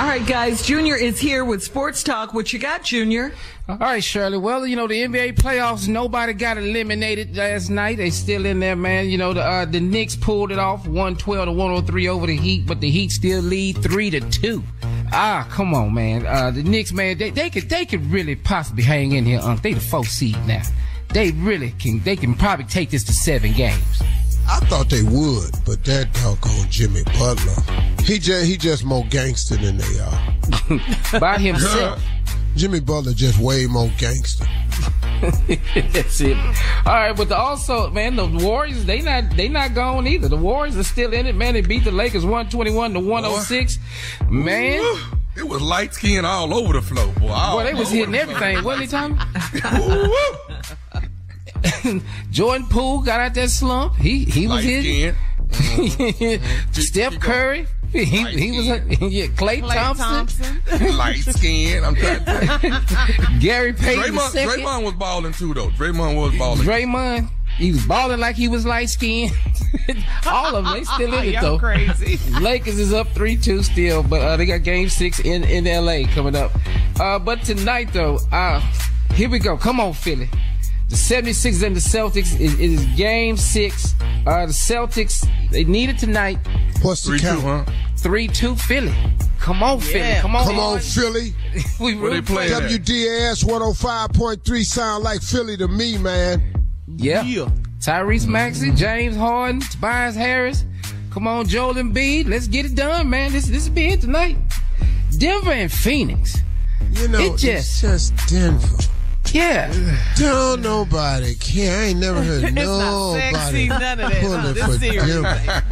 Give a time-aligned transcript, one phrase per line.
[0.00, 0.62] All right, guys.
[0.62, 2.32] Junior is here with Sports Talk.
[2.32, 3.34] What you got, Junior?
[3.68, 4.38] All right, Shirley.
[4.38, 5.88] Well, you know the NBA playoffs.
[5.88, 7.98] Nobody got eliminated last night.
[7.98, 9.10] They still in there, man.
[9.10, 12.08] You know the uh, the Knicks pulled it off, one twelve to one hundred three
[12.08, 14.64] over the Heat, but the Heat still lead three to two.
[15.12, 16.24] Ah, come on, man.
[16.24, 19.40] Uh, the Knicks, man, they, they could they could really possibly hang in here.
[19.40, 20.62] Um, they the fourth seed now.
[21.12, 22.00] They really can.
[22.00, 24.02] They can probably take this to seven games.
[24.48, 27.62] I thought they would, but that doggone Jimmy Butler,
[28.04, 31.20] he just he just more gangster than they are.
[31.20, 32.02] By himself.
[32.56, 34.46] Jimmy Butler just way more gangster.
[35.92, 36.36] That's it.
[36.86, 40.28] All right, but the, also, man, the Warriors they not they not gone either.
[40.28, 41.54] The Warriors are still in it, man.
[41.54, 43.78] They beat the Lakers one twenty one to one oh six,
[44.28, 44.82] Man.
[45.36, 47.28] It was light skin all over the floor, boy.
[47.28, 49.16] Boy, they was hitting everything, wasn't he, Tommy?
[52.30, 53.96] Jordan Poole got out that slump.
[53.96, 55.14] He he was hitting.
[55.50, 56.72] Mm-hmm.
[56.72, 57.66] Steph Curry.
[57.92, 58.78] He, he was a,
[59.08, 60.96] yeah, Klay, Klay Thompson, Thompson.
[60.96, 61.82] light skin.
[61.84, 64.14] I'm trying to Gary Payton.
[64.14, 65.70] Draymond, Draymond was balling too though.
[65.70, 66.62] Draymond was balling.
[66.62, 67.28] Draymond.
[67.56, 69.32] He was balling like he was light skinned.
[70.26, 71.58] All of them, they still in it though.
[71.58, 72.18] Crazy.
[72.40, 76.04] Lakers is up three two still, but uh, they got Game Six in in L.A.
[76.04, 76.52] coming up.
[77.00, 78.60] Uh, but tonight though, uh,
[79.14, 79.56] here we go.
[79.56, 80.28] Come on, Philly.
[80.90, 83.94] The 76ers and the Celtics is, is game six.
[84.26, 86.38] Uh, the Celtics, they need it tonight.
[86.82, 87.42] What's the count?
[87.42, 87.64] huh?
[87.98, 88.94] 3 2 Philly.
[89.38, 90.00] Come on, Philly.
[90.00, 90.20] Yeah.
[90.20, 90.46] Come on.
[90.46, 91.32] Come on, Philly.
[91.80, 96.42] we really play WDAS 105.3 sound like Philly to me, man.
[96.88, 97.22] Yeah.
[97.22, 97.48] yeah.
[97.78, 100.64] Tyrese Maxey, James Harden, Tobias Harris.
[101.12, 102.28] Come on, Joel Embiid.
[102.28, 103.30] Let's get it done, man.
[103.30, 104.36] This this will be it tonight.
[105.18, 106.36] Denver and Phoenix.
[106.90, 108.66] You know, it just, it's just Denver.
[109.32, 109.72] Yeah.
[110.16, 111.80] Don't nobody care.
[111.80, 115.62] I ain't never heard nobody pulling for Denver.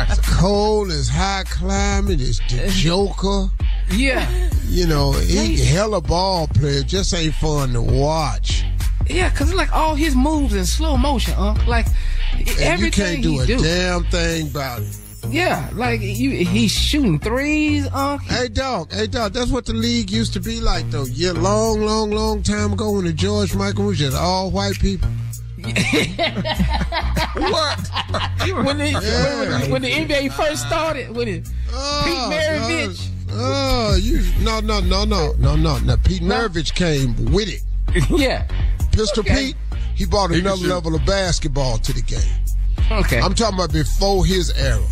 [0.00, 2.70] it's cold, it's high climate, it's the uh-huh.
[2.70, 3.48] Joker.
[3.90, 4.28] Yeah.
[4.66, 8.64] You know, he hella ball player, just ain't fun to watch.
[9.08, 11.54] Yeah, cause like all his moves in slow motion, huh?
[11.66, 11.86] Like
[12.34, 13.58] and everything you can't do a do.
[13.58, 14.98] damn thing about it.
[15.30, 17.86] Yeah, like you, he's shooting threes.
[17.92, 18.92] Uh, hey, dog.
[18.92, 19.32] Hey, dog.
[19.32, 21.04] That's what the league used to be like, though.
[21.04, 25.08] Yeah, long, long, long time ago when the George Mikan was just all white people.
[25.58, 25.74] what?
[28.64, 29.60] when, the, yeah.
[29.60, 33.08] when, when, the NBA first started, when it oh, Pete Maravich.
[33.30, 35.78] Oh, you no, no, no, no, no, no.
[35.78, 36.36] Now Pete no.
[36.36, 37.62] Maravich came with it.
[38.10, 38.46] yeah.
[38.92, 39.46] Pistol okay.
[39.48, 39.56] Pete,
[39.94, 42.20] he brought another level of basketball to the game.
[42.90, 43.20] Okay.
[43.20, 44.82] I'm talking about before his era.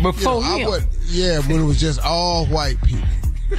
[0.00, 0.70] Before you know, him.
[0.70, 3.06] Would, yeah, when it was just all white people.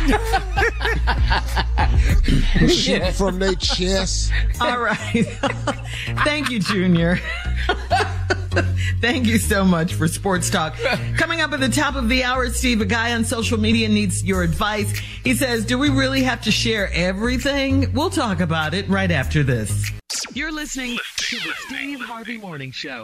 [2.67, 3.11] Shooting yeah.
[3.11, 4.31] from their chest.
[4.59, 4.97] All right.
[6.23, 7.19] Thank you, Junior.
[9.01, 10.75] Thank you so much for Sports Talk.
[11.17, 14.23] Coming up at the top of the hour, Steve, a guy on social media needs
[14.23, 14.91] your advice.
[15.23, 17.91] He says, Do we really have to share everything?
[17.93, 19.91] We'll talk about it right after this.
[20.33, 23.03] You're listening to the Steve Harvey Morning Show.